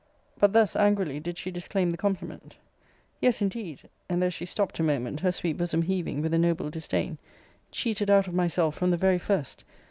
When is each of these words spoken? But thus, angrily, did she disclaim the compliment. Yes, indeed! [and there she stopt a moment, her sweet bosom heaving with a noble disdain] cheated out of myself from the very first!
But 0.39 0.53
thus, 0.53 0.75
angrily, 0.75 1.19
did 1.19 1.37
she 1.37 1.51
disclaim 1.51 1.91
the 1.91 1.95
compliment. 1.95 2.57
Yes, 3.19 3.39
indeed! 3.39 3.83
[and 4.09 4.19
there 4.19 4.31
she 4.31 4.47
stopt 4.47 4.79
a 4.79 4.81
moment, 4.81 5.19
her 5.19 5.31
sweet 5.31 5.57
bosom 5.57 5.83
heaving 5.83 6.23
with 6.23 6.33
a 6.33 6.39
noble 6.39 6.71
disdain] 6.71 7.19
cheated 7.69 8.09
out 8.09 8.27
of 8.27 8.33
myself 8.33 8.73
from 8.73 8.89
the 8.89 8.97
very 8.97 9.19
first! 9.19 9.63